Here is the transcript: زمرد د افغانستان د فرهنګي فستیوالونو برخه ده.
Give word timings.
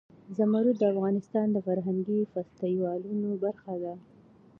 زمرد 0.37 0.75
د 0.79 0.83
افغانستان 0.93 1.47
د 1.51 1.57
فرهنګي 1.65 2.19
فستیوالونو 2.31 3.29
برخه 3.43 3.73
ده. 3.83 3.93